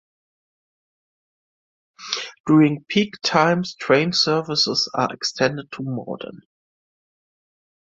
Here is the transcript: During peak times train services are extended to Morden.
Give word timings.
During 2.47 2.85
peak 2.85 3.13
times 3.23 3.75
train 3.75 4.13
services 4.13 4.89
are 4.95 5.13
extended 5.13 5.71
to 5.73 5.83
Morden. 5.83 6.41